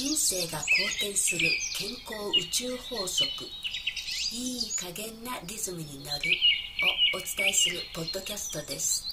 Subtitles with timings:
[0.00, 0.64] 人生が好
[0.96, 1.40] 転する
[1.76, 3.26] 健康宇宙法則。
[4.32, 6.08] いい加減なリズムに乗る
[7.12, 9.04] をお伝えするポッドキャストです。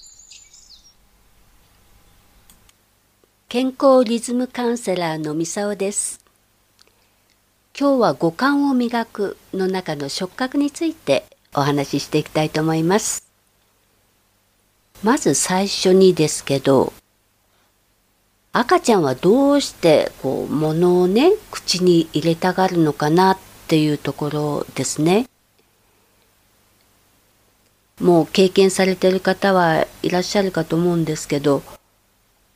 [3.50, 6.22] 健康リズムカウンセラーのみさおです。
[7.78, 13.28] 今日は五感を磨くの中の触覚についてお話ししていきたいと思います。
[15.04, 16.94] まず最初にですけど
[18.59, 23.38] 赤ちゃんはどうしてこう物をね口に入れたがるのかなっ
[23.68, 25.27] ていうところですね。
[28.02, 31.62] もう経験されてる方はいらっしゃるかと思うんですけど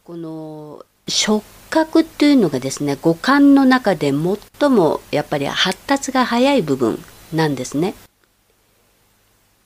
[0.04, 6.98] この触覚っていうのがですね五感の中で最もやっぱり発達が早い部分
[7.32, 7.94] なんですね。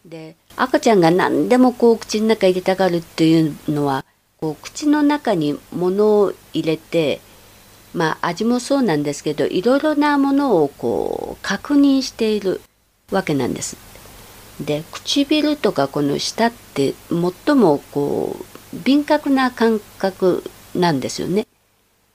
[0.04, 4.04] で赤ちゃんが何でもこう口の中入れたがるっていうのは
[4.46, 7.20] こう口の中に物を入れて
[7.96, 12.62] まあ味もそうなんですけどいろいろなものをこう確認している
[13.10, 13.76] わけなんです。
[14.62, 20.44] で唇とかこの舌って最もこう敏感な感覚
[20.76, 21.48] なんですよね。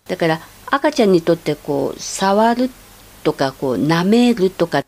[0.07, 2.71] だから赤ちゃんにとってこう触る
[3.25, 4.87] とかこう舐めるとかっ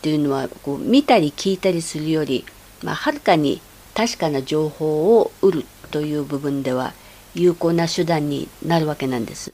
[0.00, 2.46] ていうのはこう見たり聞いたりするより、
[2.82, 3.60] まあ、はるかに
[3.94, 6.92] 確かな情報を得るという部分では
[7.34, 9.52] 有効な手段になるわけなんです。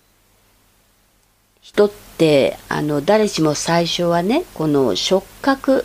[1.61, 5.85] 人ってあの誰しも最初はねこの触覚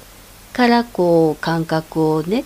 [0.54, 2.46] からこう感覚をね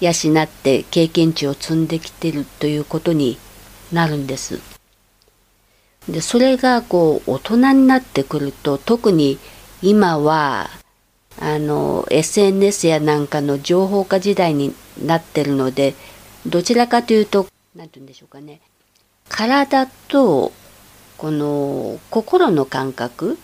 [0.00, 3.38] 養って経験値を積んできてるということに
[3.92, 4.60] なるんです。
[6.08, 9.38] でそれがこう大人になってくると特に
[9.82, 10.68] 今は
[11.40, 15.94] あの SNS やなんかの情報化時代になってるので
[16.46, 18.60] どちらかというと何て言うんでしょうかね
[19.28, 20.52] 体と
[21.16, 23.38] この心の感覚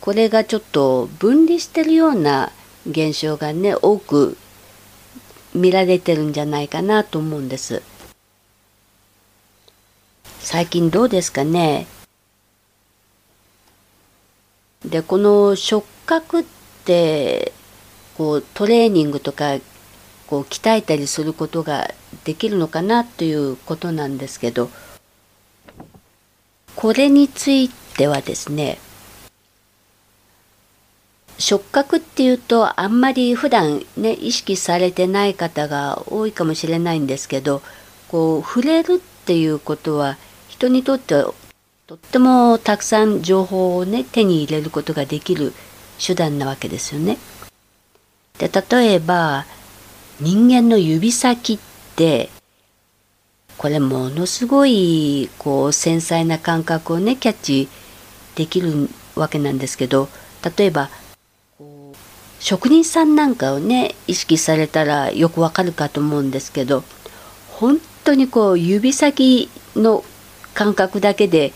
[0.00, 2.50] これがちょっと分離してるような
[2.88, 4.36] 現象がね多く
[5.54, 7.82] 見られてるんじゃないかなと思うんです。
[10.40, 11.86] 最近どうですかね
[14.84, 16.44] でこの触覚っ
[16.84, 17.52] て
[18.18, 19.58] こうトレーニングとか
[20.32, 21.90] こう鍛えたりすることが
[22.24, 24.70] できるのかなということなんですけど
[26.74, 28.78] これについてはですね
[31.36, 37.60] 触覚っていうとあんまり普段ね意識されてない方が多いかもしれないんですけど
[38.08, 40.16] こう触れるっていうことは
[40.48, 41.34] 人にとっては
[41.86, 45.52] とってもたくさん情報をね手に入れることができる
[46.02, 47.18] 手段なわけですよね。
[48.38, 49.44] で例えば
[50.22, 51.58] 人間の指先っ
[51.96, 52.30] て
[53.58, 57.68] これものすごいこう繊細な感覚をねキャッチ
[58.36, 60.08] できるわけなんですけど
[60.56, 60.90] 例えば
[62.38, 66.84] 職人さんなんかをね意識されたらよくわかるかと思うんですけど
[67.48, 70.04] 本当にこう指先の
[70.54, 71.52] 感覚だけで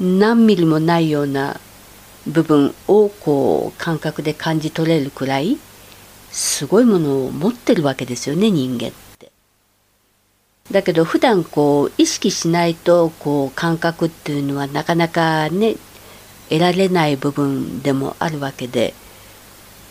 [0.00, 1.58] 何ミリもないような
[2.28, 5.58] 部分をこう感覚で感じ取れるくらい
[6.30, 9.30] すごいものを持ってるわけですよね人間って。
[10.70, 15.76] だけど普段こう意識しないとこう感覚っていうのはなかなかね
[16.48, 18.94] 得られない部分でもあるわけで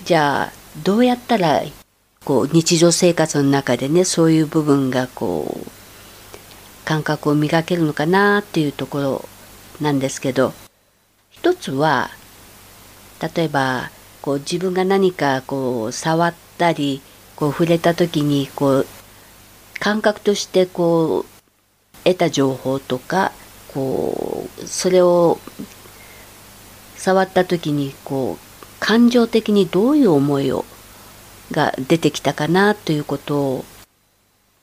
[0.03, 0.53] じゃあ
[0.83, 1.63] どうやったら
[2.25, 5.69] こう日常生活の中でねそういう部分がこう
[6.85, 9.29] 感覚を磨けるのかなっていうところ
[9.81, 10.53] なんですけど
[11.31, 12.09] 一つは
[13.35, 13.91] 例えば
[14.25, 17.03] こう自分が何かこう触ったり
[17.35, 18.87] こう触れた時にこう
[19.79, 21.25] 感覚としてこう
[22.03, 23.33] 得た情報とか
[23.71, 25.37] こうそれを
[26.95, 30.65] 触った時にこう感情的にどういう思いを
[31.51, 33.65] が出てきたかなということを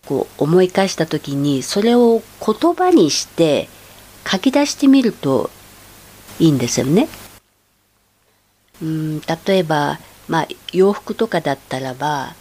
[0.06, 3.68] こう思い返した時にそれを言葉にして
[4.28, 5.50] 書き出してみると
[6.40, 7.08] いいんですよね。
[8.82, 9.98] うん例えば、
[10.28, 12.34] まあ、洋服とかだったらば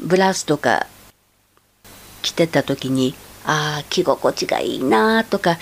[0.00, 0.86] ブラウスとか
[2.22, 3.14] 着てた時に
[3.44, 5.58] ああ着心地がいいなとか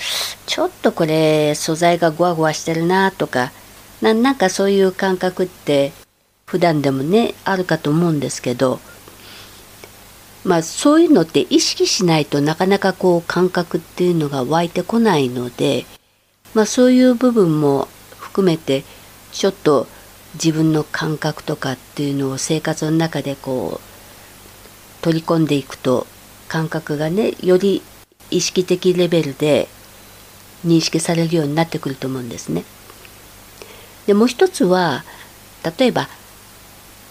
[0.47, 3.53] ちょっとこれ素材がゴワゴワしてるなとか
[4.01, 5.93] ななんかそういう感覚って
[6.47, 8.81] 普段でもねあるかと思うんですけど
[10.45, 15.85] まあそういうのって意識しないとなかなかこう感覚っていうのが湧いてこないので
[16.55, 17.89] まあそういう部分も
[18.19, 18.85] 含めて
[19.33, 19.87] ちょっと
[20.35, 26.07] 自分の感覚とかっていうのを生活の中でこう取り込んでいくと
[26.49, 27.83] 感覚がねより
[28.31, 29.69] 意識的レベルで
[30.67, 32.65] 認識されるようになってくると思うんですね。
[34.07, 35.05] でもう一つは
[35.79, 36.09] 例えば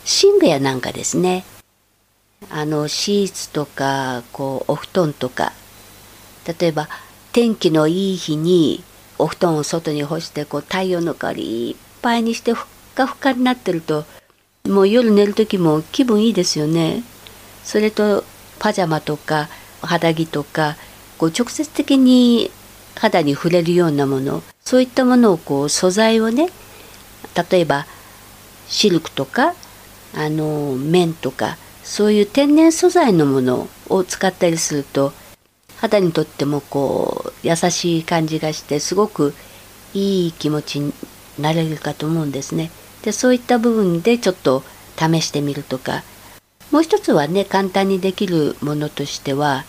[0.06, 1.46] 寝具やなんかですね
[2.50, 5.54] あのシーツとかこうお布団とか
[6.60, 6.88] 例えば
[7.34, 8.84] 天気のいい日に
[9.20, 12.54] お布団を外に干してこう太陽の代わりいっぱいにして
[12.98, 14.06] かふかになってると
[14.68, 17.04] もう夜寝る時も気分いいですよね。
[17.64, 18.24] それと
[18.58, 19.50] パジャマとか
[19.82, 20.76] 肌着とか
[21.20, 22.50] こう直接的に
[22.96, 26.50] 肌に触れるようなものそういったものをこう素材をね
[27.52, 27.86] 例えば
[28.68, 29.54] シルクとか
[30.16, 35.14] あの綿とかそういう天然素材のものを使ったりすると
[35.78, 39.36] 肌にとってもこう優しい感じがしてすごく
[39.94, 40.94] いい気持ちに
[41.38, 42.72] なれるかと思うんですね。
[43.04, 44.64] でそういった部分でちょっと
[44.98, 46.04] 試してみるとか。
[46.72, 49.64] もう一つはね簡単にできるものとしては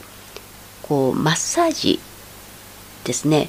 [0.82, 2.00] こうマッサージ
[3.04, 3.48] ですね。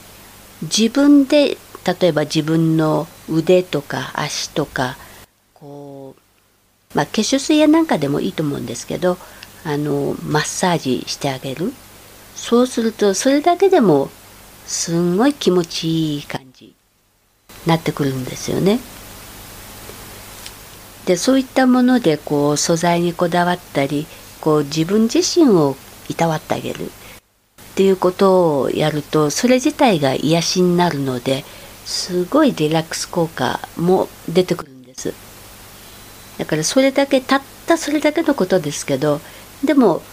[0.61, 1.57] 自分で
[2.01, 4.97] 例えば自分の腕とか足とか
[5.53, 6.15] こ
[6.93, 9.17] う、まあ、化粧水やなんかでもいいと思うんですけど
[9.63, 11.73] あのマッサージしてあげる。
[12.35, 14.09] そうするとそれだけでも
[14.65, 16.75] すんごい気持ちいい感じに
[17.65, 18.79] なってくるんですよね。
[21.09, 24.06] でそういったものでこう素材にこだわったり
[24.41, 25.75] こう自分自身を
[26.07, 26.89] いたわってあげるっ
[27.73, 31.45] ていうことをやるとそれ自体が癒しになるので
[31.83, 35.15] すごいリラックス効果も出てくるんです
[36.38, 39.19] だからそれだけたったそれだけのことですけど
[39.65, 40.03] でも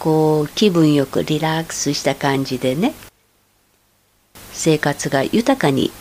[0.00, 2.92] こう気分よくリラックスした感じでね
[4.50, 5.92] 生活が豊かに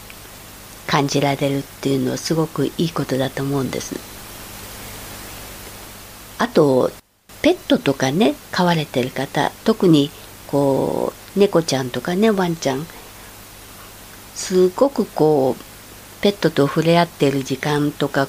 [0.88, 4.13] 感じられるっていうのはすごくいいことだと思うんです。
[6.38, 6.92] あと
[7.42, 10.12] ペットとかね飼われてる方特に
[10.48, 12.86] こう猫ちゃんとかねワンちゃん。
[14.36, 18.28] すごくこうペットと触れ合ってる時間とか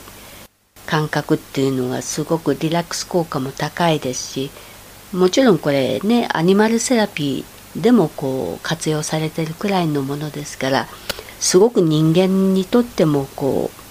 [0.87, 4.51] 感覚っていうのがすごくリラックス効果も高いですし
[5.13, 10.87] もちろんこれねアニマルセラピーでもこう活用されてるくらいのものですから
[11.41, 13.84] すごく人間にとってもこう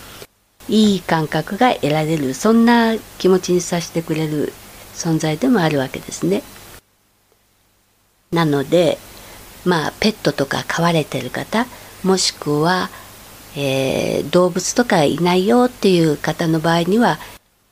[0.70, 4.54] いい感覚が得られるそんな気持ちにさせてくれる
[4.94, 6.44] 存在でもあるわけですね。
[8.32, 8.98] なので
[9.66, 11.66] まあペットとか飼われてる方
[12.04, 12.90] もしくは、
[13.56, 17.20] えー、動物とかいないよっていう方の場合には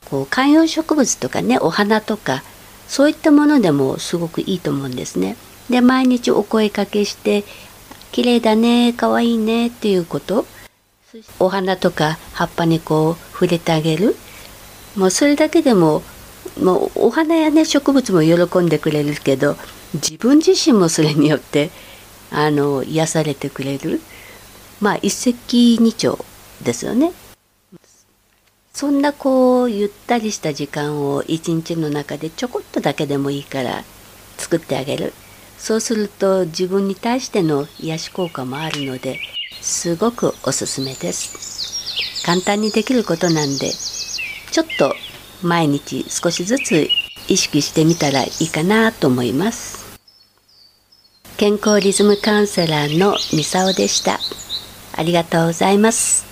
[0.09, 2.43] こう観葉植物とかねお花とか
[2.87, 5.37] そういったものでもすごくいいと思うんですね。
[5.69, 7.45] で毎日お声かけして
[8.11, 10.45] 「綺麗だねかわいいね」っていうこと
[11.39, 14.15] お花とか葉っぱにこう触れてあげる。
[14.95, 16.03] もうそれだけでも
[16.61, 19.55] もうお花やね植物も喜んでくれるけど
[19.93, 21.69] 自分自身もそれによって
[22.29, 24.01] あの癒されてくれる。
[24.79, 26.17] まあ一石二鳥
[26.63, 27.13] ですよね。
[28.73, 33.83] そんなこうゆったりした時間を一日の中でちょこっとだけでもいいから
[34.37, 35.13] 作ってあげる。
[35.57, 39.19] そうすると自分に対しての癒し効果もあるので
[39.61, 42.23] すごくおすすめです。
[42.25, 43.71] 簡単にできることなんで
[44.51, 44.93] ちょっと
[45.41, 46.87] 毎日少しずつ
[47.27, 49.97] 意識してみたらいいかなと思います。
[51.37, 54.19] 健康リズムカウンセラーのミサオでした。
[54.95, 56.30] ありがとうございます。